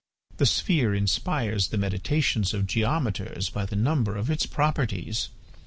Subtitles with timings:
[0.37, 5.29] The sphere inspires the meditations of geometers by the number of its properties.